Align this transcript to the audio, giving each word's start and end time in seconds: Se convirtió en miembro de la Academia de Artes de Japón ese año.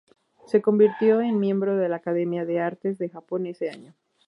Se 0.47 0.63
convirtió 0.63 1.21
en 1.21 1.39
miembro 1.39 1.77
de 1.77 1.87
la 1.87 1.97
Academia 1.97 2.43
de 2.43 2.59
Artes 2.59 2.97
de 2.97 3.09
Japón 3.09 3.45
ese 3.45 3.69
año. 3.69 3.93